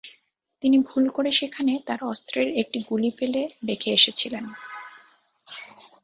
তিনি 0.63 0.77
ভুল 0.87 1.05
করে 1.09 1.29
সেখানে 1.31 1.73
তাঁর 1.87 2.01
অস্ত্রের 2.03 2.47
একটি 2.61 2.79
গুলি 2.89 3.09
ফেলে 3.17 3.41
রেখে 3.69 3.89
এসেছিলেন। 3.93 4.45